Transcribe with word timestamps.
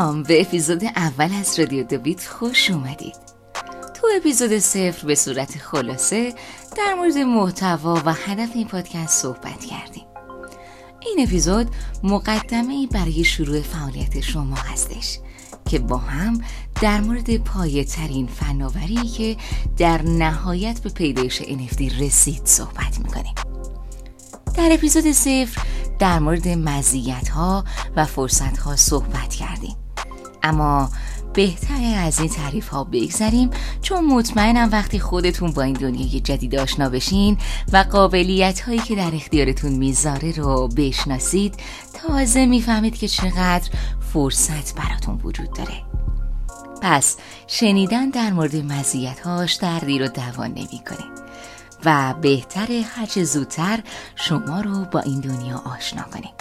سلام. 0.00 0.22
به 0.22 0.40
اپیزود 0.40 0.84
اول 0.84 1.28
از 1.40 1.60
رادیو 1.60 1.84
دوبیت 1.84 2.26
خوش 2.26 2.70
اومدید. 2.70 3.14
تو 3.94 4.06
اپیزود 4.16 4.58
صفر 4.58 5.06
به 5.06 5.14
صورت 5.14 5.58
خلاصه 5.58 6.34
در 6.76 6.94
مورد 6.94 7.18
محتوا 7.18 8.02
و 8.04 8.12
هدف 8.12 8.50
این 8.54 8.68
پادکست 8.68 9.22
صحبت 9.22 9.64
کردیم. 9.64 10.04
این 11.00 11.26
اپیزود 11.26 11.68
مقدمه 12.02 12.74
ای 12.74 12.86
برای 12.86 13.24
شروع 13.24 13.60
فعالیت 13.60 14.20
شما 14.20 14.56
هستش 14.56 15.18
که 15.70 15.78
با 15.78 15.96
هم 15.96 16.40
در 16.82 17.00
مورد 17.00 17.36
پایه 17.36 17.84
ترین 17.84 18.26
فناوری 18.26 19.08
که 19.08 19.36
در 19.76 20.02
نهایت 20.02 20.80
به 20.80 20.90
پیدایش 20.90 21.42
NFT 21.42 22.00
رسید 22.00 22.46
صحبت 22.46 22.98
می‌کنیم. 22.98 23.34
در 24.54 24.68
اپیزود 24.72 25.12
صفر 25.12 25.62
در 25.98 26.18
مورد 26.18 26.48
مزیت 26.48 27.28
ها 27.28 27.64
و 27.96 28.04
فرصت 28.04 28.58
ها 28.58 28.76
صحبت 28.76 29.34
کردیم. 29.34 29.79
اما 30.50 30.90
بهتره 31.34 31.86
از 31.86 32.20
این 32.20 32.28
تعریف 32.28 32.68
ها 32.68 32.84
بگذریم 32.84 33.50
چون 33.82 34.04
مطمئنم 34.04 34.68
وقتی 34.72 34.98
خودتون 34.98 35.52
با 35.52 35.62
این 35.62 35.72
دنیای 35.72 36.20
جدید 36.20 36.56
آشنا 36.56 36.88
بشین 36.88 37.38
و 37.72 37.76
قابلیت 37.76 38.60
هایی 38.60 38.78
که 38.78 38.96
در 38.96 39.10
اختیارتون 39.14 39.72
می‌ذاره 39.72 40.32
رو 40.32 40.68
بشناسید 40.68 41.54
تازه 41.94 42.46
می‌فهمید 42.46 42.98
که 42.98 43.08
چقدر 43.08 43.70
فرصت 44.12 44.74
براتون 44.74 45.20
وجود 45.24 45.52
داره. 45.52 45.82
پس 46.82 47.16
شنیدن 47.46 48.10
در 48.10 48.32
مورد 48.32 48.56
مزیت 48.56 49.20
هاش 49.20 49.54
دردی 49.54 49.98
رو 49.98 50.08
دوان 50.08 50.50
نمی‌کنه 50.50 51.04
و 51.84 52.14
بهتر 52.22 52.68
هرچه 52.96 53.24
زودتر 53.24 53.80
شما 54.16 54.60
رو 54.60 54.84
با 54.84 55.00
این 55.00 55.20
دنیا 55.20 55.62
آشنا 55.76 56.02
کنیم 56.02 56.32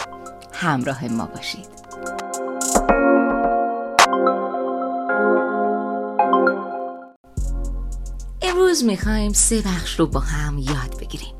همراه 0.53 1.07
ما 1.07 1.25
باشید. 1.25 1.78
امروز 8.69 8.83
می‌خوایم 8.83 9.33
سه 9.33 9.61
بخش 9.61 9.99
رو 9.99 10.07
با 10.07 10.19
هم 10.19 10.57
یاد 10.57 10.99
بگیریم. 10.99 11.33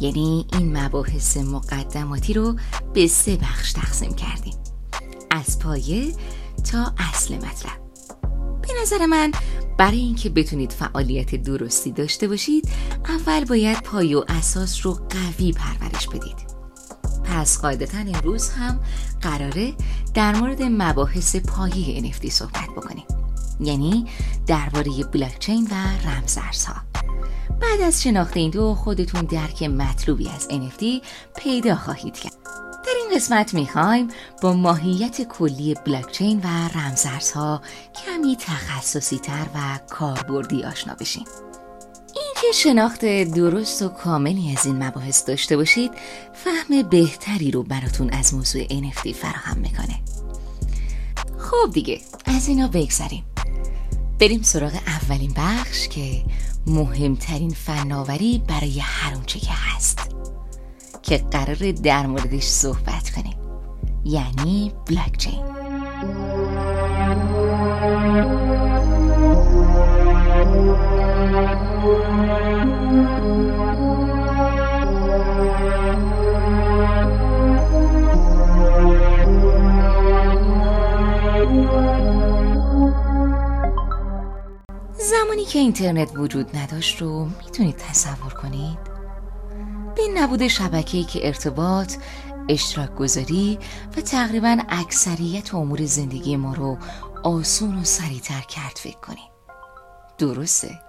یعنی 0.00 0.46
این 0.52 0.78
مباحث 0.78 1.36
مقدماتی 1.36 2.32
رو 2.32 2.56
به 2.94 3.06
سه 3.06 3.36
بخش 3.36 3.72
تقسیم 3.72 4.14
کردیم. 4.14 4.54
از 5.30 5.58
پایه 5.58 6.14
تا 6.72 6.92
اصل 6.98 7.34
مطلب. 7.34 7.80
به 8.62 8.68
نظر 8.82 9.06
من 9.06 9.32
برای 9.78 9.98
اینکه 9.98 10.28
بتونید 10.28 10.72
فعالیت 10.72 11.34
درستی 11.34 11.92
داشته 11.92 12.28
باشید 12.28 12.68
اول 13.08 13.44
باید 13.44 13.82
پای 13.82 14.14
و 14.14 14.24
اساس 14.28 14.86
رو 14.86 14.92
قوی 14.92 15.52
پرورش 15.52 16.08
بدید. 16.08 16.54
پس 17.24 17.60
قاعدتا 17.60 17.98
امروز 17.98 18.50
هم 18.50 18.80
قراره 19.20 19.74
در 20.14 20.36
مورد 20.36 20.62
مباحث 20.62 21.36
پایه 21.36 22.12
NFT 22.12 22.28
صحبت 22.28 22.68
بکنیم. 22.76 23.04
یعنی 23.60 24.06
درباره 24.46 25.04
بلاکچین 25.12 25.68
و 25.70 25.74
رمزارزها. 26.08 26.74
بعد 27.60 27.80
از 27.80 28.02
شناخت 28.02 28.36
این 28.36 28.50
دو 28.50 28.74
خودتون 28.74 29.20
درک 29.20 29.62
مطلوبی 29.62 30.28
از 30.28 30.48
NFT 30.48 30.84
پیدا 31.36 31.74
خواهید 31.74 32.14
کرد. 32.14 32.32
در 32.86 32.92
این 32.96 33.16
قسمت 33.16 33.54
می‌خوایم 33.54 34.08
با 34.42 34.52
ماهیت 34.52 35.22
کلی 35.22 35.74
بلاکچین 35.74 36.40
و 36.44 36.78
رمزارزها 36.78 37.62
کمی 38.04 38.36
تخصصی 38.36 39.18
تر 39.18 39.46
و 39.54 39.78
کاربردی 39.90 40.64
آشنا 40.64 40.94
بشیم. 40.94 41.24
اینکه 42.14 42.52
شناخت 42.54 43.04
درست 43.34 43.82
و 43.82 43.88
کاملی 43.88 44.56
از 44.58 44.66
این 44.66 44.84
مباحث 44.84 45.28
داشته 45.28 45.56
باشید 45.56 45.90
فهم 46.32 46.82
بهتری 46.82 47.50
رو 47.50 47.62
براتون 47.62 48.10
از 48.10 48.34
موضوع 48.34 48.64
NFT 48.66 49.12
فراهم 49.12 49.58
می‌کنه. 49.58 50.00
خب 51.38 51.70
دیگه 51.72 52.00
از 52.26 52.48
اینا 52.48 52.68
بگذریم. 52.68 53.24
بریم 54.18 54.42
سراغ 54.42 54.72
اولین 54.86 55.32
بخش 55.36 55.88
که 55.88 56.24
مهمترین 56.66 57.50
فناوری 57.50 58.42
برای 58.48 58.80
هر 58.80 59.14
اونچه 59.14 59.40
که 59.40 59.52
هست. 59.52 59.98
که 61.02 61.18
قرار 61.18 61.72
در 61.72 62.06
موردش 62.06 62.44
صحبت 62.44 63.10
کنیم. 63.10 63.36
یعنی 64.04 64.72
بلاکچین. 64.86 65.44
زمانی 85.10 85.44
که 85.44 85.58
اینترنت 85.58 86.10
وجود 86.16 86.56
نداشت 86.56 87.02
رو 87.02 87.24
می‌تونید 87.24 87.76
تصور 87.76 88.34
کنید. 88.34 88.78
به 89.96 90.02
نبود 90.14 90.48
شبکه‌ای 90.48 91.04
که 91.04 91.26
ارتباط 91.26 91.94
اشتراک 92.48 92.94
گذاری 92.94 93.58
و 93.96 94.00
تقریبا 94.00 94.58
اکثریت 94.68 95.54
امور 95.54 95.84
زندگی 95.84 96.36
ما 96.36 96.54
رو 96.54 96.78
آسون 97.22 97.78
و 97.78 97.84
سریعتر 97.84 98.40
کرد 98.40 98.76
فکر 98.76 98.98
کنید. 98.98 99.30
درسته. 100.18 100.80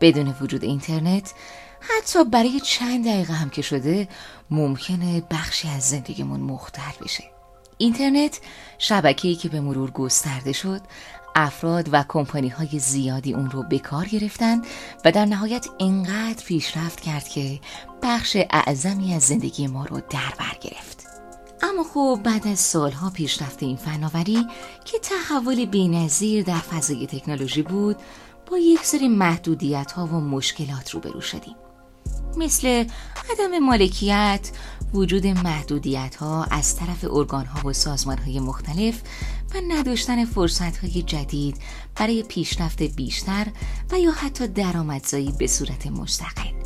بدون 0.00 0.34
وجود 0.40 0.64
اینترنت 0.64 1.32
حتی 1.80 2.24
برای 2.24 2.60
چند 2.60 3.06
دقیقه 3.06 3.32
هم 3.32 3.50
که 3.50 3.62
شده 3.62 4.08
ممکنه 4.50 5.22
بخشی 5.30 5.68
از 5.68 5.82
زندگیمون 5.82 6.40
مختل 6.40 7.04
بشه. 7.04 7.24
اینترنت 7.78 8.40
شبکه‌ای 8.78 9.34
که 9.34 9.48
به 9.48 9.60
مرور 9.60 9.90
گسترده 9.90 10.52
شد 10.52 10.80
افراد 11.38 11.88
و 11.92 12.04
کمپانی 12.08 12.48
های 12.48 12.78
زیادی 12.78 13.34
اون 13.34 13.50
رو 13.50 13.62
به 13.62 13.78
کار 13.78 14.04
گرفتن 14.04 14.62
و 15.04 15.12
در 15.12 15.24
نهایت 15.24 15.66
انقدر 15.80 16.44
پیشرفت 16.44 17.00
کرد 17.00 17.28
که 17.28 17.60
بخش 18.02 18.36
اعظمی 18.50 19.14
از 19.14 19.22
زندگی 19.22 19.66
ما 19.66 19.84
رو 19.84 20.00
در 20.10 20.32
بر 20.38 20.58
گرفت. 20.60 21.06
اما 21.62 21.84
خب 21.94 22.20
بعد 22.24 22.46
از 22.46 22.58
سالها 22.58 23.10
پیشرفت 23.10 23.62
این 23.62 23.76
فناوری 23.76 24.46
که 24.84 24.98
تحول 24.98 25.64
بینظیر 25.64 26.44
در 26.44 26.58
فضای 26.58 27.06
تکنولوژی 27.06 27.62
بود 27.62 27.96
با 28.50 28.58
یک 28.58 28.84
سری 28.84 29.08
محدودیت 29.08 29.92
ها 29.92 30.06
و 30.06 30.20
مشکلات 30.20 30.90
روبرو 30.90 31.20
شدیم. 31.20 31.56
مثل 32.36 32.84
عدم 33.32 33.58
مالکیت، 33.58 34.50
وجود 34.94 35.26
محدودیت 35.26 36.16
ها 36.16 36.44
از 36.44 36.76
طرف 36.76 37.04
ارگان 37.10 37.46
ها 37.46 37.68
و 37.68 37.72
سازمان 37.72 38.18
های 38.18 38.40
مختلف 38.40 39.00
و 39.54 39.60
نداشتن 39.68 40.24
فرصت 40.24 40.76
های 40.76 41.02
جدید 41.02 41.56
برای 41.96 42.22
پیشرفت 42.22 42.82
بیشتر 42.82 43.46
و 43.90 43.98
یا 43.98 44.10
حتی 44.10 44.48
درآمدزایی 44.48 45.32
به 45.38 45.46
صورت 45.46 45.86
مستقل. 45.86 46.58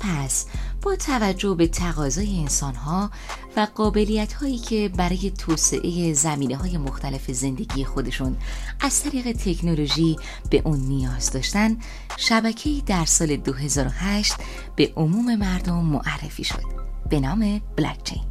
پس 0.00 0.46
با 0.82 0.96
توجه 0.96 1.54
به 1.54 1.66
تقاضای 1.66 2.40
انسان 2.40 2.74
ها 2.74 3.10
و 3.56 3.66
قابلیت 3.74 4.32
هایی 4.32 4.58
که 4.58 4.90
برای 4.96 5.30
توسعه 5.30 6.12
زمینه 6.12 6.56
های 6.56 6.78
مختلف 6.78 7.30
زندگی 7.30 7.84
خودشون 7.84 8.36
از 8.80 9.02
طریق 9.02 9.32
تکنولوژی 9.32 10.16
به 10.50 10.62
اون 10.64 10.80
نیاز 10.80 11.30
داشتن 11.30 11.76
شبکه‌ای 12.16 12.82
در 12.86 13.04
سال 13.04 13.36
2008 13.36 14.34
به 14.76 14.92
عموم 14.96 15.34
مردم 15.34 15.84
معرفی 15.84 16.44
شد 16.44 16.64
به 17.10 17.20
نام 17.20 17.60
بلاکچین 17.76 18.22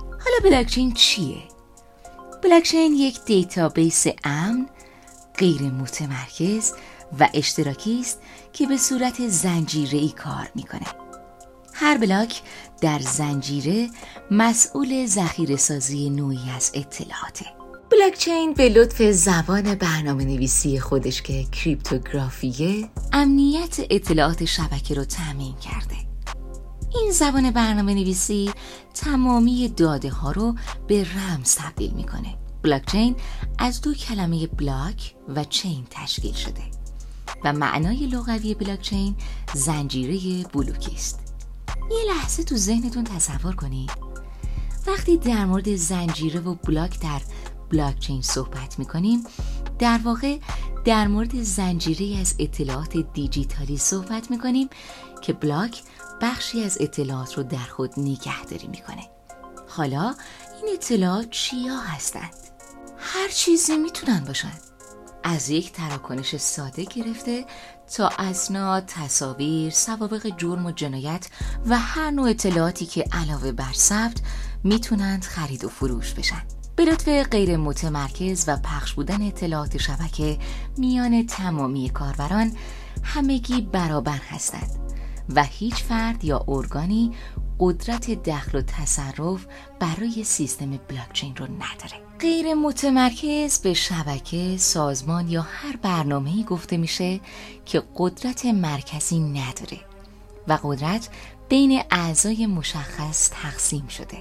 حالا 0.00 0.36
بلاکچین 0.44 0.92
چیه؟ 0.92 1.53
بلاکچین 2.44 2.92
یک 2.92 3.24
database 3.24 4.06
امن 4.24 4.66
غیر 5.38 5.62
متمرکز 5.62 6.72
و 7.20 7.28
اشتراکی 7.34 8.00
است 8.00 8.20
که 8.52 8.66
به 8.66 8.76
صورت 8.76 9.28
زنجیره 9.28 10.08
کار 10.08 10.50
می‌کنه. 10.54 10.86
هر 11.72 11.98
بلاک 11.98 12.42
در 12.80 12.98
زنجیره 12.98 13.88
مسئول 14.30 15.06
ذخیره 15.06 15.56
سازی 15.56 16.10
نوعی 16.10 16.50
از 16.56 16.70
اطلاعاته. 16.74 17.46
بلاکچین 17.90 18.54
به 18.54 18.68
لطف 18.68 19.02
زبان 19.02 19.74
برنامه 19.74 20.24
نویسی 20.24 20.80
خودش 20.80 21.22
که 21.22 21.44
cryptography 21.44 22.77
ه 22.77 22.88
امنیت 23.12 23.76
اطلاعات 23.90 24.44
شبکه 24.44 24.94
رو 24.94 25.04
تأمین 25.04 25.54
کرده. 25.56 26.13
این 26.94 27.12
زبان 27.12 27.50
برنامه 27.50 27.94
نویسی 27.94 28.50
تمامی 28.94 29.68
داده 29.68 30.10
ها 30.10 30.32
رو 30.32 30.54
به 30.86 31.06
رمز 31.14 31.54
تبدیل 31.54 31.90
می‌کنه. 31.90 32.34
بلاکچین 32.62 33.16
از 33.58 33.80
دو 33.80 33.94
کلمه 33.94 34.46
بلاک 34.46 35.14
و 35.28 35.44
چین 35.44 35.86
تشکیل 35.90 36.34
شده 36.34 36.62
و 37.44 37.52
معنای 37.52 38.06
لغوی 38.06 38.54
بلاکچین 38.54 39.14
زنجیره 39.54 40.48
بلوکی 40.48 40.94
است. 40.94 41.20
یه 41.90 42.14
لحظه 42.14 42.44
تو 42.44 42.56
ذهنتون 42.56 43.04
تصور 43.04 43.54
کنید. 43.54 43.90
وقتی 44.86 45.16
در 45.16 45.44
مورد 45.44 45.76
زنجیره 45.76 46.40
و 46.40 46.54
بلاک 46.54 47.00
در 47.00 47.20
بلاکچین 47.70 48.22
صحبت 48.22 48.78
می‌کنیم 48.78 49.24
در 49.78 50.00
واقع 50.04 50.38
در 50.84 51.08
مورد 51.08 51.42
زنجیره 51.42 52.20
از 52.20 52.34
اطلاعات 52.38 52.96
دیجیتالی 52.96 53.76
صحبت 53.76 54.30
می‌کنیم 54.30 54.68
که 55.22 55.32
بلاک 55.32 55.82
بخشی 56.24 56.64
از 56.64 56.78
اطلاعات 56.80 57.34
رو 57.34 57.42
در 57.42 57.56
خود 57.58 57.92
نگهداری 57.96 58.66
می‌کنه 58.66 59.08
حالا 59.68 60.14
این 60.62 60.74
اطلاعات 60.74 61.30
چیا 61.30 61.76
هستند؟ 61.76 62.34
هر 62.98 63.28
چیزی 63.28 63.76
می‌تونن 63.76 64.24
باشن 64.24 64.52
از 65.22 65.50
یک 65.50 65.72
تراکنش 65.72 66.36
ساده 66.36 66.84
گرفته 66.84 67.44
تا 67.96 68.08
اسناد، 68.18 68.84
تصاویر، 68.86 69.72
سوابق 69.72 70.36
جرم 70.36 70.66
و 70.66 70.70
جنایت 70.70 71.26
و 71.66 71.78
هر 71.78 72.10
نوع 72.10 72.28
اطلاعاتی 72.28 72.86
که 72.86 73.04
علاوه 73.12 73.52
بر 73.52 73.72
ثبت 73.72 74.20
می‌تونند 74.64 75.24
خرید 75.24 75.64
و 75.64 75.68
فروش 75.68 76.14
بشن. 76.14 76.42
به 76.76 76.84
لطف 76.84 77.08
غیر 77.08 77.56
متمرکز 77.56 78.44
و 78.46 78.56
پخش 78.56 78.92
بودن 78.92 79.22
اطلاعات 79.22 79.78
شبکه 79.78 80.38
میان 80.76 81.26
تمامی 81.26 81.90
کاربران 81.90 82.56
همگی 83.02 83.60
برابر 83.60 84.20
هستند 84.28 84.83
و 85.28 85.44
هیچ 85.44 85.74
فرد 85.74 86.24
یا 86.24 86.44
ارگانی 86.48 87.12
قدرت 87.60 88.10
دخل 88.10 88.58
و 88.58 88.62
تصرف 88.62 89.46
برای 89.80 90.24
سیستم 90.24 90.70
بلاکچین 90.70 91.36
رو 91.36 91.44
نداره 91.44 92.04
غیر 92.20 92.54
متمرکز 92.54 93.58
به 93.58 93.74
شبکه، 93.74 94.56
سازمان 94.56 95.28
یا 95.28 95.42
هر 95.42 95.76
برنامه‌ای 95.76 96.44
گفته 96.44 96.76
میشه 96.76 97.20
که 97.64 97.82
قدرت 97.96 98.46
مرکزی 98.46 99.20
نداره 99.20 99.80
و 100.48 100.58
قدرت 100.62 101.08
بین 101.48 101.82
اعضای 101.90 102.46
مشخص 102.46 103.30
تقسیم 103.30 103.88
شده 103.88 104.18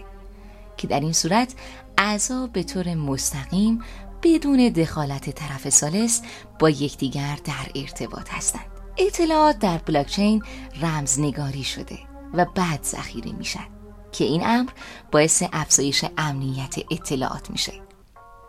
که 0.78 0.88
در 0.88 1.00
این 1.00 1.14
صورت 1.14 1.54
اعضا 1.98 2.48
به 2.48 2.64
طور 2.64 2.94
مستقیم 2.94 3.82
بدون 4.24 4.70
دخالت 4.70 5.30
طرف 5.30 5.70
سالس 5.70 6.22
با 6.60 6.70
یکدیگر 6.70 7.40
در 7.44 7.72
ارتباط 7.76 8.30
هستند. 8.30 8.73
اطلاعات 8.98 9.60
در 9.60 9.78
بلاکچین 9.78 10.44
رمزنگاری 10.82 11.64
شده 11.64 12.00
و 12.34 12.46
بعد 12.46 12.84
ذخیره 12.84 13.32
میشن 13.32 13.68
که 14.12 14.24
این 14.24 14.48
امر 14.48 14.70
باعث 15.12 15.44
افزایش 15.54 16.06
امنیت 16.18 16.76
اطلاعات 16.92 17.52
میشه. 17.52 17.74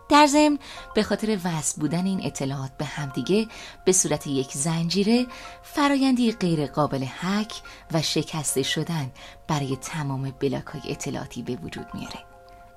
در 0.08 0.26
ضمن 0.26 0.58
به 0.94 1.02
خاطر 1.02 1.38
وصل 1.44 1.80
بودن 1.80 2.06
این 2.06 2.26
اطلاعات 2.26 2.76
به 2.78 2.84
همدیگه 2.84 3.46
به 3.84 3.92
صورت 3.92 4.26
یک 4.26 4.52
زنجیره 4.52 5.26
فرایندی 5.62 6.32
غیر 6.32 6.66
قابل 6.66 7.04
حک 7.04 7.52
و 7.92 8.02
شکسته 8.02 8.62
شدن 8.62 9.12
برای 9.48 9.76
تمام 9.76 10.34
بلاک 10.40 10.66
های 10.66 10.92
اطلاعاتی 10.92 11.42
به 11.42 11.56
وجود 11.56 11.86
میاره. 11.94 12.18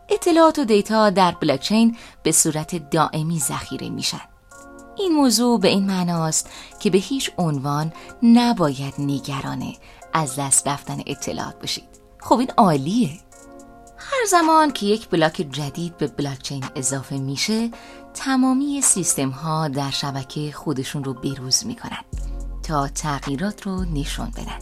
اطلاعات 0.09 0.59
و 0.59 0.65
دیتا 0.65 1.09
در 1.09 1.31
بلاکچین 1.31 1.97
به 2.23 2.31
صورت 2.31 2.89
دائمی 2.89 3.39
ذخیره 3.39 3.89
میشن. 3.89 4.21
این 4.99 5.13
موضوع 5.13 5.59
به 5.59 5.67
این 5.67 5.85
معناست 5.85 6.49
که 6.79 6.89
به 6.89 6.97
هیچ 6.97 7.31
عنوان 7.37 7.93
نباید 8.23 8.93
نگرانه 8.99 9.73
از 10.13 10.35
دست 10.35 10.67
رفتن 10.67 10.97
اطلاعات 11.05 11.59
باشید. 11.59 11.83
خب 12.19 12.39
این 12.39 12.51
عالیه. 12.57 13.09
هر 13.97 14.25
زمان 14.29 14.71
که 14.71 14.85
یک 14.85 15.09
بلاک 15.09 15.47
جدید 15.51 15.97
به 15.97 16.07
بلاکچین 16.07 16.65
اضافه 16.75 17.17
میشه 17.17 17.71
تمامی 18.13 18.81
سیستم 18.81 19.29
ها 19.29 19.67
در 19.67 19.89
شبکه 19.89 20.51
خودشون 20.51 21.03
رو 21.03 21.13
بروز 21.13 21.65
می‌کنن 21.65 22.03
تا 22.63 22.87
تغییرات 22.87 23.61
رو 23.61 23.85
نشون 23.85 24.29
بدن. 24.29 24.59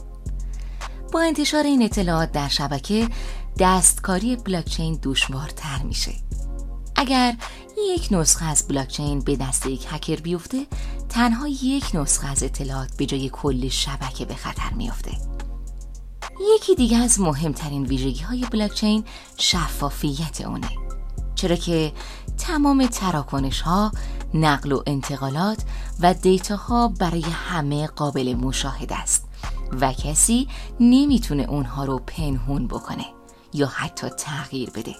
با 1.11 1.21
انتشار 1.21 1.63
این 1.63 1.81
اطلاعات 1.81 2.31
در 2.31 2.47
شبکه 2.47 3.07
دستکاری 3.59 4.35
بلاکچین 4.35 4.99
دشوارتر 5.03 5.83
میشه. 5.83 6.11
اگر 6.95 7.35
یک 7.77 8.07
نسخه 8.11 8.45
از 8.45 8.67
بلاکچین 8.67 9.19
به 9.19 9.35
دست 9.35 9.65
یک 9.65 9.87
هکر 9.89 10.15
بیفته 10.15 10.65
تنها 11.09 11.47
یک 11.47 11.85
نسخه 11.93 12.27
از 12.27 12.43
اطلاعات 12.43 12.97
به 12.97 13.05
جای 13.05 13.29
کل 13.29 13.69
شبکه 13.69 14.25
به 14.25 14.35
خطر 14.35 14.73
میافته. 14.73 15.11
یکی 16.55 16.75
دیگه 16.75 16.97
از 16.97 17.19
مهمترین 17.19 17.85
ویژگی 17.85 18.23
های 18.23 18.45
بلاکچین 18.51 19.03
شفافیت 19.37 20.41
اونه. 20.41 20.69
چرا 21.35 21.55
که 21.55 21.93
تمام 22.37 22.87
تراکنش 22.87 23.61
ها 23.61 23.91
نقل 24.33 24.71
و 24.71 24.83
انتقالات 24.87 25.63
و 25.99 26.13
data 26.13 26.55
ها 26.55 26.87
برای 26.87 27.21
همه 27.21 27.87
قابل 27.87 28.33
مشاهده 28.33 28.95
است 28.95 29.25
و 29.81 29.93
کسی 29.93 30.47
نمی‌تونه 30.79 31.43
اونها 31.43 31.85
رو 31.85 31.99
پنهون 32.07 32.67
بکنه 32.67 33.05
یا 33.53 33.67
حتی 33.67 34.09
تغییر 34.09 34.69
بده. 34.69 34.95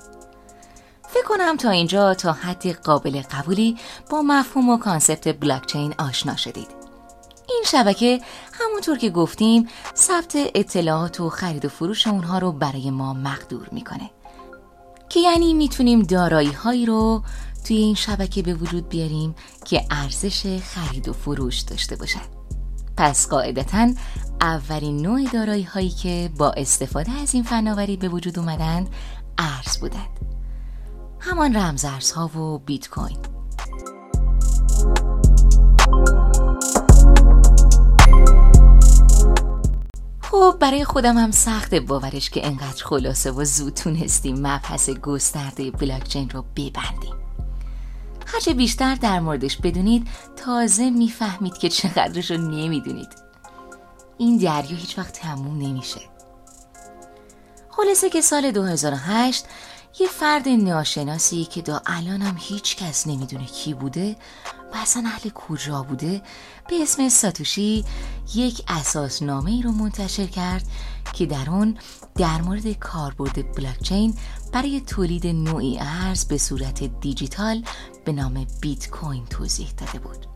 فکر 1.15 1.27
کنم 1.27 1.57
تا 1.57 1.69
اینجا 1.69 2.13
تا 2.13 2.31
حد 2.31 2.67
قابل 2.67 3.21
قبولی 3.21 3.77
با 4.09 4.21
مفهوم 4.21 4.69
و 4.69 4.77
concept 4.77 5.39
بلاکچین 5.39 5.93
آشنا 5.99 6.35
شدید. 6.35 6.67
این 7.49 7.63
شبکه 7.65 8.21
همونطور 8.53 8.97
که 8.97 9.09
گفتیم 9.09 9.67
ثبت 9.95 10.35
اطلاعات 10.55 11.19
و 11.19 11.29
خرید 11.29 11.65
و 11.65 11.69
فروش 11.69 12.07
اونها 12.07 12.37
رو 12.37 12.51
برای 12.51 12.91
ما 12.91 13.13
مقدور 13.13 13.69
می‌کنه. 13.71 14.11
که 15.09 15.19
یعنی 15.19 15.53
می‌تونیم 15.53 16.01
دارایی 16.01 16.51
هایی 16.51 16.85
رو 16.85 17.23
توی 17.67 17.77
این 17.77 17.95
شبکه 17.95 18.41
به 18.41 18.53
وجود 18.53 18.89
بیاریم 18.89 19.35
که 19.65 19.85
ارزش 19.91 20.61
خرید 20.63 21.09
و 21.09 21.13
فروش 21.13 21.59
داشته 21.59 21.95
باشد 21.95 22.35
پس 22.97 23.29
قاعدتا 23.29 23.93
اولین 24.41 25.01
نوع 25.01 25.23
دارایی 25.33 25.63
هایی 25.63 25.89
که 25.89 26.31
با 26.37 26.51
استفاده 26.51 27.11
از 27.11 27.33
این 27.33 27.43
فناوری 27.43 27.97
به 27.97 28.09
وجود 28.09 28.39
اومدند 28.39 28.89
ارز 29.37 29.77
بودند. 29.77 30.34
همان 31.27 31.55
رمزارزها 31.55 32.27
و 32.27 32.59
بیت 32.59 32.89
کوین. 32.89 33.17
خب 40.21 40.57
برای 40.59 40.85
خودم 40.85 41.17
هم 41.17 41.31
سخت 41.31 41.75
باورش 41.75 42.29
که 42.29 42.47
انقدر 42.47 42.83
خلاصه 42.83 43.31
و 43.31 43.45
زود 43.45 43.73
تونستیم 43.73 44.39
مبحث 44.39 44.89
گسترده 44.89 45.71
بلاکچین 45.71 46.29
رو 46.29 46.45
ببندیم. 46.55 47.15
هرچه 48.25 48.53
بیشتر 48.53 48.95
در 48.95 49.19
موردش 49.19 49.57
بدونید 49.57 50.07
تازه 50.35 50.89
می‌فهمید 50.89 51.57
که 51.57 51.69
چقدرش 51.69 52.31
رو 52.31 52.37
نمی‌دونید. 52.37 53.09
این 54.17 54.37
دریا 54.37 54.77
هیچ 54.77 54.97
وقت 54.97 55.13
تموم 55.13 55.57
نمیشه. 55.57 56.01
خلاصه 57.69 58.09
که 58.09 58.21
سال 58.21 58.51
2008 58.51 59.45
یه 59.99 60.07
فرد 60.07 60.49
ناشناسی 60.49 61.45
که 61.45 61.61
دا 61.61 61.81
الانم 61.85 62.35
هیچ 62.39 62.75
کس 62.75 63.07
نمی‌دونه 63.07 63.45
کی 63.45 63.73
بوده 63.73 64.15
و 64.73 64.77
اصلا 64.77 65.03
اهل 65.05 65.29
کجا 65.29 65.83
بوده 65.83 66.21
به 66.69 66.81
اسم 66.81 67.09
ساتوشی 67.09 67.85
یک 68.35 68.63
اساسنامه 68.67 69.51
ای 69.51 69.61
رو 69.61 69.71
منتشر 69.71 70.25
کرد 70.25 70.67
که 71.13 71.25
در 71.25 71.49
اون 71.49 71.77
در 72.15 72.41
مورد 72.41 72.71
کاربرد 72.71 73.55
بلاکچین 73.55 74.15
برای 74.53 74.81
تولید 74.81 75.27
نوعی 75.27 75.79
ارز 75.79 76.25
به 76.25 76.37
صورت 76.37 76.83
دیجیتال 76.83 77.63
به 78.05 78.11
نام 78.11 78.45
بیت 78.61 78.89
کوین 78.89 79.25
توضیح 79.25 79.69
داده 79.77 79.99
بود. 79.99 80.27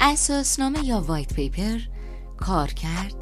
اساسنامه 0.00 0.84
یا 0.84 1.00
وایت 1.00 1.34
پیپر 1.34 1.78
کار 2.36 2.68
کرد 2.68 3.14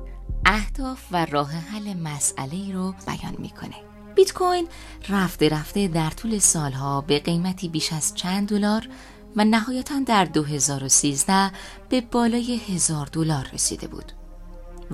اهداف 0.47 1.01
و 1.13 1.27
راه 1.27 1.53
حل 1.53 1.95
مسئله 1.95 2.55
ای 2.55 2.73
رو 2.73 2.95
بیان 3.07 3.37
می‌کنه. 3.39 3.92
بیت 4.15 4.33
کوین 4.33 4.69
رفته 5.09 5.49
رفته 5.49 5.89
در 5.89 6.11
طول 6.11 6.39
سالها 6.39 7.01
به 7.01 7.19
قیمتی 7.19 7.69
بیش 7.69 7.93
از 7.93 8.15
چند 8.15 8.49
دلار 8.49 8.89
و 9.37 9.45
نهایتا 9.45 9.95
در 10.07 10.25
2013 10.25 11.51
به 11.89 12.01
بالای 12.01 12.61
هزار 12.69 13.07
دلار 13.07 13.49
رسیده 13.53 13.87
بود. 13.87 14.13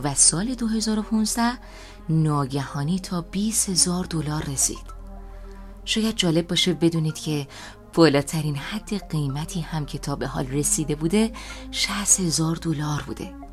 و 0.03 0.15
سال 0.15 0.55
2015 0.55 1.59
ناگهانی 2.09 2.99
تا 2.99 3.21
20 3.21 3.69
هزار 3.69 4.05
دلار 4.05 4.43
رسید. 4.43 4.99
شاید 5.85 6.17
جالب 6.17 6.49
باشه 6.49 6.73
بدونید 6.73 7.15
که 7.15 7.49
بالاترین 7.95 8.57
حد 8.57 9.11
قیمتی 9.11 9.61
هم 9.61 9.87
که 9.87 9.99
تا 9.99 10.17
به 10.17 10.27
حال 10.27 10.47
رسیده 10.47 10.95
بوده 10.95 11.33
60 11.71 12.21
هزار 12.21 12.57
دلار 12.57 13.03
بوده. 13.07 13.48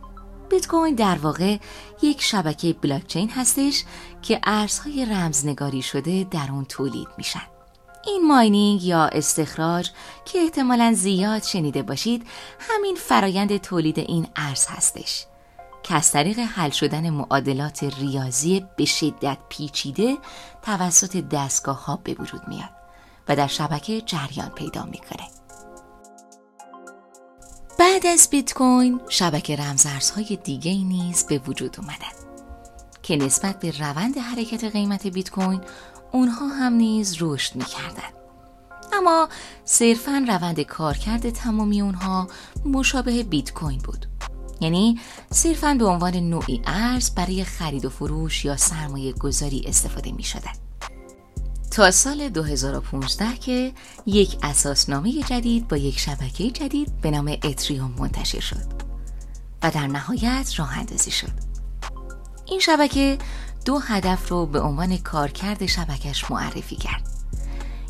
بیت 0.49 0.67
کوین 0.67 0.95
در 0.95 1.17
واقع 1.17 1.57
یک 2.01 2.21
شبکه 2.21 2.73
بلاکچین 2.73 3.29
هستش 3.29 3.83
که 4.21 4.39
ارزهای 4.43 5.05
رمزنگاری 5.05 5.81
شده 5.81 6.23
در 6.31 6.47
اون 6.51 6.65
تولید 6.65 7.07
میشن. 7.17 7.47
این 8.05 8.27
ماینینگ 8.27 8.83
یا 8.83 9.05
استخراج 9.05 9.89
که 10.25 10.39
احتمالا 10.39 10.93
زیاد 10.93 11.43
شنیده 11.43 11.81
باشید 11.81 12.27
همین 12.59 12.95
فرایند 12.95 13.57
تولید 13.57 13.99
این 13.99 14.27
ارز 14.35 14.65
هستش. 14.69 15.25
که 15.83 15.95
از 15.95 16.11
طریق 16.11 16.39
حل 16.39 16.69
شدن 16.69 17.09
معادلات 17.09 17.83
ریاضی 17.83 18.65
به 18.75 18.85
شدت 18.85 19.37
پیچیده 19.49 20.17
توسط 20.61 21.17
دستگاه 21.17 21.85
ها 21.85 21.99
به 22.03 22.13
وجود 22.19 22.47
میاد 22.47 22.69
و 23.27 23.35
در 23.35 23.47
شبکه 23.47 24.01
جریان 24.01 24.49
پیدا 24.49 24.83
می‌کنه. 24.85 25.34
بعد 27.79 28.07
از 28.07 28.27
بیت 28.31 28.53
کوین 28.53 28.99
شبکه 29.09 29.55
رمزارزهای 29.55 30.39
دیگه 30.43 30.73
نیز 30.73 31.25
به 31.25 31.37
وجود 31.47 31.75
اومدن 31.79 32.15
که 33.03 33.15
نسبت 33.15 33.59
به 33.59 33.71
روند 33.79 34.17
حرکت 34.17 34.63
قیمت 34.63 35.07
بیت 35.07 35.29
کوین 35.29 35.61
اونها 36.11 36.47
هم 36.47 36.73
نیز 36.73 37.17
رشد 37.19 37.55
می‌کردن 37.55 38.09
اما 38.93 39.29
صرفا 39.65 40.25
روند 40.27 40.61
کارکرد 40.61 41.29
تمامی 41.29 41.81
اونها 41.81 42.27
مشابه 42.65 43.23
بیت 43.23 43.53
کوین 43.53 43.79
بود 43.79 44.05
یعنی 44.61 44.99
صرفا 45.31 45.75
به 45.79 45.85
عنوان 45.85 46.15
نوعی 46.15 46.61
ارز 46.65 47.15
برای 47.15 47.43
خرید 47.43 47.85
و 47.85 47.89
فروش 47.89 48.45
یا 48.45 48.57
سرمایه 48.57 49.13
گذاری 49.13 49.63
استفاده 49.67 50.11
می. 50.11 50.23
تا 51.75 51.91
سال 51.91 52.29
2015 52.29 53.37
که 53.37 53.71
یک 54.05 54.37
اساسنامه 54.43 55.11
جدید 55.23 55.67
با 55.67 55.77
یک 55.77 55.99
شبکه 55.99 56.51
جدید 56.51 57.01
به 57.01 57.11
نام 57.11 57.37
اتریوم 57.43 57.95
منتشر 57.99 58.39
شد 58.39 58.65
و 59.63 59.71
در 59.71 59.87
نهایت 59.87 60.59
راه 60.59 60.77
اندازی 60.77 61.11
شد. 61.11 61.31
این 62.45 62.59
شبکه 62.59 63.17
دو 63.65 63.79
هدف 63.79 64.29
رو 64.29 64.45
به 64.45 64.61
عنوان 64.61 64.97
کارکرد 64.97 65.65
شبکش 65.65 66.31
معرفی 66.31 66.75
کرد. 66.75 67.09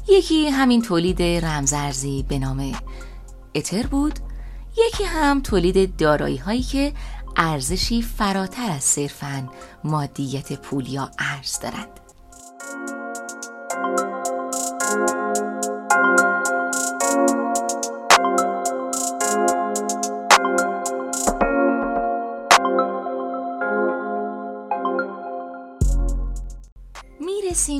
یکی 0.07 0.49
همین 0.49 0.81
تولید 0.81 1.21
رمزارزی 1.21 2.25
به 2.27 2.39
نام 2.39 2.75
اتر 3.55 3.87
بود 3.87 4.19
یکی 4.87 5.03
هم 5.03 5.41
تولید 5.41 5.95
دارایی 5.95 6.37
هایی 6.37 6.63
که 6.63 6.93
ارزشی 7.35 8.01
فراتر 8.01 8.71
از 8.71 8.83
صرفا 8.83 9.49
مادیت 9.83 10.53
پول 10.53 10.87
یا 10.87 11.11
ارز 11.19 11.59
دارند. 11.59 12.04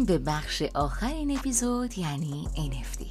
به 0.05 0.17
بخش 0.17 0.61
آخر 0.61 1.07
این 1.07 1.37
اپیزود 1.37 1.97
یعنی 1.97 2.47
NFT 2.55 3.05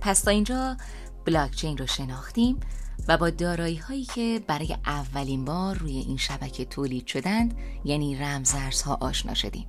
پس 0.00 0.20
تا 0.20 0.30
اینجا 0.30 0.76
بلاکچین 1.24 1.78
رو 1.78 1.86
شناختیم 1.86 2.60
و 3.08 3.16
با 3.16 3.30
دارایی 3.30 3.76
هایی 3.76 4.04
که 4.04 4.40
برای 4.46 4.76
اولین 4.86 5.44
بار 5.44 5.76
روی 5.78 5.98
این 5.98 6.16
شبکه 6.16 6.64
تولید 6.64 7.06
شدند 7.06 7.54
یعنی 7.84 8.16
رمزارزها 8.16 8.98
آشنا 9.00 9.34
شدیم. 9.34 9.66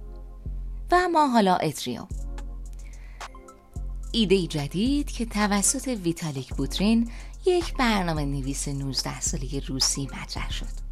و 0.91 1.07
ما 1.13 1.27
حالا 1.27 1.55
اتریوم. 1.55 2.07
ایده 4.11 4.47
جدید 4.47 5.11
که 5.11 5.25
توسط 5.25 5.87
ویتالیک 5.87 6.53
بوترین 6.53 7.11
یک 7.45 7.73
برنامه 7.77 8.25
نویس 8.25 8.67
19 8.67 9.19
ساله 9.19 9.59
روسی 9.67 10.09
مطرح 10.21 10.51
شد. 10.51 10.89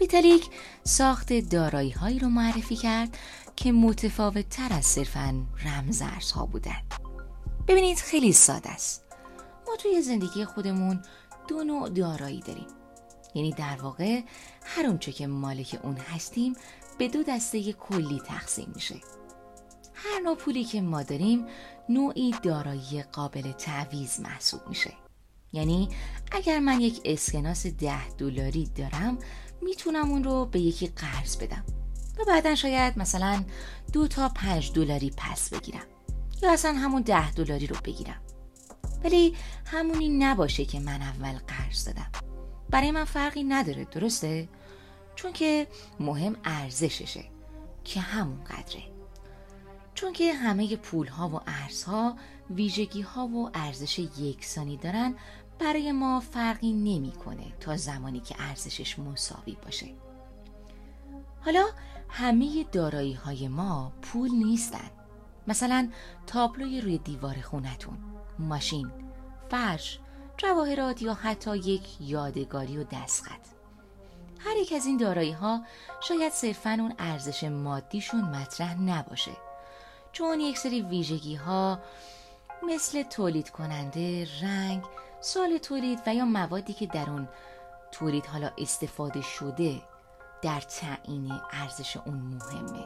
ویتالیک 0.00 0.46
ساخت 0.84 1.32
دارایی 1.32 1.90
هایی 1.90 2.18
رو 2.18 2.28
معرفی 2.28 2.76
کرد 2.76 3.18
که 3.58 3.72
متفاوت 3.72 4.48
تر 4.48 4.72
از 4.72 4.86
صرفا 4.86 5.46
رمزارزها 5.64 6.46
بودند 6.46 6.94
ببینید 7.68 7.98
خیلی 7.98 8.32
ساده 8.32 8.70
است. 8.70 9.04
ما 9.68 9.76
توی 9.76 10.02
زندگی 10.02 10.44
خودمون 10.44 11.02
دو 11.48 11.64
نوع 11.64 11.88
دارایی 11.88 12.40
داریم. 12.40 12.66
یعنی 13.34 13.52
در 13.52 13.76
واقع 13.82 14.20
هر 14.62 14.86
اونچه 14.86 15.12
که 15.12 15.26
مالک 15.26 15.80
اون 15.82 15.96
هستیم 15.96 16.56
به 16.98 17.08
دو 17.08 17.22
دسته 17.22 17.72
کلی 17.72 18.20
تقسیم 18.26 18.72
میشه. 18.74 18.96
هر 19.94 20.20
نوع 20.24 20.36
پولی 20.36 20.64
که 20.64 20.80
ما 20.80 21.02
داریم 21.02 21.46
نوعی 21.88 22.34
دارایی 22.42 23.02
قابل 23.02 23.52
تعویز 23.52 24.20
محسوب 24.20 24.60
میشه. 24.68 24.92
یعنی 25.52 25.88
اگر 26.32 26.58
من 26.58 26.80
یک 26.80 27.00
اسکناس 27.04 27.66
ده 27.66 28.08
دلاری 28.08 28.70
دارم 28.76 29.18
می‌تونم 29.62 30.10
اون 30.10 30.24
رو 30.24 30.46
به 30.46 30.60
یکی 30.60 30.86
قرض 30.86 31.36
بدم. 31.36 31.77
و 32.18 32.24
بعدا 32.24 32.54
شاید 32.54 32.98
مثلا 32.98 33.44
دو 33.92 34.08
تا 34.08 34.28
پنج 34.28 34.72
دلاری 34.72 35.12
پس 35.16 35.50
بگیرم. 35.50 35.86
یا 36.42 36.52
اصلا 36.52 36.72
همون 36.72 37.02
ده 37.02 37.32
دلاری 37.32 37.66
رو 37.66 37.76
بگیرم. 37.84 38.20
ولی 39.04 39.36
همونی 39.66 40.08
نباشه 40.08 40.64
که 40.64 40.80
من 40.80 41.02
اول 41.02 41.38
قرض 41.38 41.84
دادم. 41.84 42.10
برای 42.70 42.90
من 42.90 43.04
فرقی 43.04 43.44
نداره 43.44 43.84
درسته؟ 43.84 44.48
چون 45.14 45.32
که 45.32 45.66
مهم 46.00 46.36
ارزششه 46.44 47.24
که 47.84 48.00
همون 48.00 48.44
قدره. 48.44 48.82
چون 49.94 50.12
که 50.12 50.34
همه 50.34 50.76
پول 50.76 51.06
ها 51.06 51.28
و 51.28 51.40
ارزها 51.46 52.16
ویژگی 52.50 53.00
ها 53.00 53.26
و 53.26 53.50
ارزش 53.54 53.98
یکسانی 53.98 54.76
دارن 54.76 55.14
برای 55.58 55.92
ما 55.92 56.20
فرقی 56.20 56.72
نمی‌کنه 56.72 57.52
تا 57.60 57.76
زمانی 57.76 58.20
که 58.20 58.34
ارزشش 58.38 58.98
مساوی 58.98 59.56
باشه. 59.64 59.86
حالا 61.40 61.66
همه 62.08 62.64
دارایی 62.72 63.12
های 63.12 63.48
ما 63.48 63.92
پول 64.02 64.30
نیستن. 64.30 64.90
مثلا 65.46 65.88
تابلوی 66.26 66.80
روی 66.80 66.98
دیوار 66.98 67.40
خونتون 67.40 67.98
ماشین 68.38 68.90
فرش 69.50 69.98
جواهرات 70.36 71.02
یا 71.02 71.14
حتی 71.14 71.56
یک 71.56 72.00
یادگاری 72.00 72.76
و 72.76 72.84
دستخط. 72.84 73.40
هر 74.38 74.56
یک 74.56 74.72
از 74.72 74.86
این 74.86 74.96
دارایی 74.96 75.32
ها 75.32 75.62
شاید 76.00 76.32
صرفا 76.32 76.70
اون 76.70 76.94
ارزش 76.98 77.44
مادیشون 77.44 78.20
مطرح 78.20 78.80
نباشه. 78.80 79.32
چون 80.12 80.40
یک 80.40 80.58
سری 80.58 80.82
ویژگی 80.82 81.34
ها 81.34 81.78
مثل 82.68 83.02
تولید 83.02 83.50
کننده، 83.50 84.28
رنگ، 84.42 84.82
سال 85.20 85.58
تولید 85.58 86.02
و 86.06 86.14
یا 86.14 86.24
موادی 86.24 86.72
که 86.72 86.86
در 86.86 87.10
اون 87.10 87.28
تولید 87.92 88.26
حالا 88.26 88.50
استفاده 88.58 89.20
شده 89.20 89.82
در 90.42 90.60
تعیین 90.60 91.32
ارزش 91.52 91.96
اون 91.96 92.16
مهمه. 92.16 92.84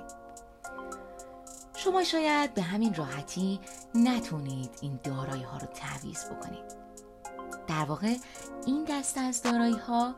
شما 1.76 2.04
شاید 2.04 2.54
به 2.54 2.62
همین 2.62 2.94
راحتی 2.94 3.60
نتونید 3.94 4.70
این 4.80 5.00
دارایی 5.04 5.42
ها 5.42 5.58
رو 5.58 5.66
تعویز 5.66 6.24
بکنید. 6.24 6.82
در 7.66 7.84
واقع 7.84 8.16
این 8.66 8.84
دسته 8.84 9.20
از 9.20 9.42
دارایی 9.42 9.78
ها 9.78 10.14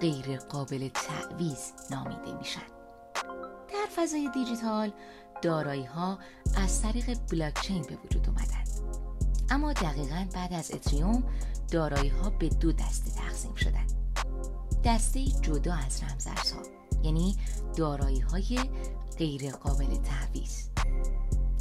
غیر 0.00 0.36
قابل 0.36 0.88
تعویز 0.88 1.72
نامیده 1.90 2.32
میشن. 2.38 2.60
در 3.68 3.86
فضای 3.96 4.30
دیجیتال 4.34 4.92
دارایی 5.42 5.84
ها 5.84 6.18
از 6.56 6.82
طریق 6.82 7.18
بلاکچین 7.30 7.82
به 7.82 7.98
وجود 8.04 8.28
اومدن. 8.28 8.64
اما 9.50 9.72
دقیقا 9.72 10.26
بعد 10.34 10.52
از 10.52 10.70
اتریوم 10.70 11.24
دارایی 11.70 12.08
ها 12.08 12.30
به 12.30 12.48
دو 12.48 12.72
دسته 12.72 13.10
تقسیم 13.10 13.54
شدن. 13.54 13.86
دسته 14.84 15.24
جدا 15.24 15.74
از 15.74 16.02
رمزارزها 16.02 16.62
یعنی 17.02 17.36
دارایی 17.76 18.20
های 18.20 18.58
غیر 19.18 19.50
قابل 19.50 19.96
تعویز 19.96 20.70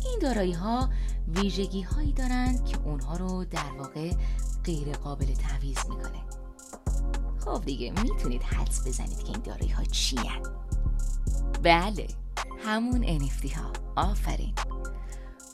این 0.06 0.20
دارایی 0.22 0.54
ها 0.54 0.90
ویژگی 1.36 1.82
هایی 1.82 2.14
دارند 2.14 2.66
که 2.66 2.78
اونها 2.86 3.18
رو 3.18 3.46
در 3.46 3.72
واقع 3.78 4.12
غیر 4.64 4.92
قابل 4.92 5.26
تعویز 5.26 5.78
می‌کنه. 5.90 6.22
خب 7.46 7.66
دیگه 7.66 7.92
می‌تونید 7.92 8.44
حدس 8.44 8.88
بزنید 8.88 9.24
که 9.24 9.32
این 9.32 9.42
دارایی 9.42 9.72
ها 9.72 9.84
چی 9.84 10.20
بله 11.64 12.08
همون 12.66 13.20
NFT 13.20 13.52
ها. 13.54 13.72
آفرین. 13.96 14.54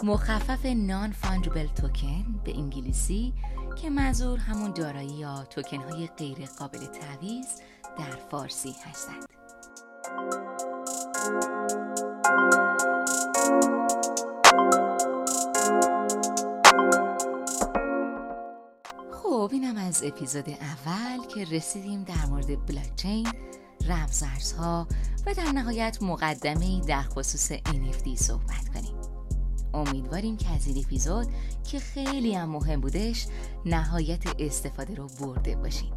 مخفف 0.03 0.65
نان 0.65 1.11
فانجبل 1.11 1.67
توکن 1.67 2.25
به 2.43 2.57
انگلیسی 2.57 3.33
که 3.81 3.89
منظور 3.89 4.39
همون 4.39 4.71
دارایی 4.71 5.09
یا 5.09 5.43
توکن 5.49 5.77
های 5.77 6.07
غیر 6.07 6.45
قابل 6.59 6.85
تعویز 6.85 7.47
در 7.97 8.15
فارسی 8.31 8.75
هستند. 8.83 9.25
خب 19.11 19.49
اینم 19.53 19.77
از 19.77 20.03
اپیزود 20.03 20.49
اول 20.49 21.25
که 21.27 21.45
رسیدیم 21.55 22.03
در 22.03 22.25
مورد 22.25 22.65
بلاکچین 22.65 23.27
رمزارزها 23.87 24.87
و 25.25 25.33
در 25.33 25.51
نهایت 25.51 25.97
مقدمه 26.01 26.81
در 26.87 27.01
خصوص 27.01 27.51
NFT 27.53 28.15
صحبت 28.15 28.69
امیدواریم 29.73 30.37
که 30.37 30.49
از 30.49 30.67
این 30.67 30.83
اپیزود 30.85 31.27
که 31.71 31.79
خیلی 31.79 32.35
هم 32.35 32.49
مهم 32.49 32.81
بودش 32.81 33.27
نهایت 33.65 34.23
استفاده 34.39 34.95
رو 34.95 35.07
برده 35.21 35.55
باشیم 35.55 35.93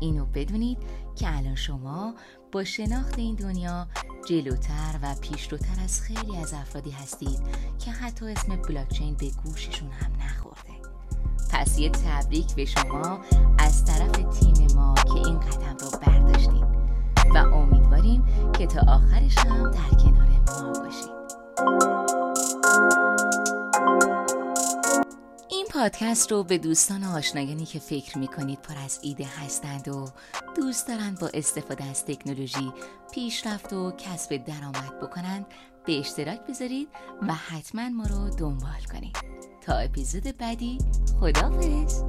اینو 0.00 0.26
بدونید 0.26 0.78
که 1.16 1.36
الان 1.36 1.54
شما 1.54 2.14
با 2.52 2.64
شناخت 2.64 3.18
این 3.18 3.34
دنیا 3.34 3.86
جلوتر 4.28 4.98
و 5.02 5.14
پیشروتر 5.14 5.80
از 5.84 6.00
خیلی 6.00 6.36
از 6.36 6.54
افرادی 6.54 6.90
هستید 6.90 7.40
که 7.78 7.90
حتی 7.90 8.32
اسم 8.32 8.56
بلاکچین 8.56 9.14
به 9.14 9.30
گوششون 9.44 9.90
هم 9.90 10.12
نخورده. 10.22 10.86
پس 11.50 11.78
یه 11.78 11.90
تبریک 11.90 12.54
به 12.54 12.64
شما 12.64 13.20
از 13.58 13.84
طرف 13.84 14.10
تیم 14.10 14.76
ما 14.76 14.94
که 14.94 15.14
این 15.14 15.40
قدم 15.40 15.76
رو 15.80 15.98
برداشتیم 16.06 16.66
و 17.34 17.38
امیدواریم 17.54 18.24
که 18.52 18.66
تا 18.66 18.80
آخرش 18.80 19.38
هم 19.38 19.70
در 19.70 19.98
کنار 20.02 20.28
ما 20.46 20.72
باشید 20.80 21.95
این 25.50 25.66
پادکست 25.72 26.32
رو 26.32 26.44
به 26.44 26.58
دوستان 26.58 27.04
و 27.04 27.16
آشنایانی 27.16 27.64
که 27.64 27.78
فکر 27.78 28.18
می‌کنید 28.18 28.62
پر 28.62 28.74
از 28.84 28.98
ایده 29.02 29.24
هستند 29.24 29.88
و 29.88 30.08
دوست 30.56 30.88
دارند 30.88 31.20
با 31.20 31.30
استفاده 31.34 31.84
از 31.84 32.04
تکنولوژی 32.04 32.72
پیشرفت 33.12 33.72
و 33.72 33.92
کسب 33.98 34.36
درآمد 34.36 35.00
بکنند 35.00 35.46
به 35.86 35.98
اشتراک 35.98 36.40
بذارید 36.48 36.88
و 37.28 37.34
حتما 37.34 37.88
ما 37.88 38.04
رو 38.04 38.30
دنبال 38.30 38.82
کنید. 38.92 39.16
تا 39.60 39.74
اپیزود 39.74 40.36
بعدی 40.38 40.78
خدافظ 41.20 42.02